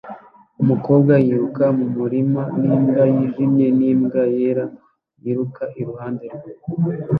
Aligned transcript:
Umukobwa 0.61 1.13
yiruka 1.25 1.65
mu 1.77 1.87
murima 1.97 2.41
n'imbwa 2.59 3.03
yijimye 3.15 3.67
n'imbwa 3.77 4.21
yera 4.37 4.65
yiruka 5.23 5.63
iruhande 5.79 6.25
rwe 6.35 6.51